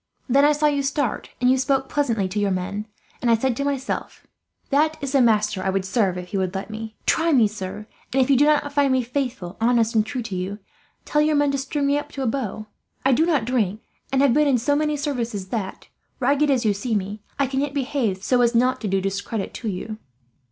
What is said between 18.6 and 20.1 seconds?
to do discredit to you."